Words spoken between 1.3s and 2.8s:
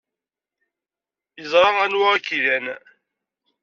Yeẓra anwa ay k-ilan.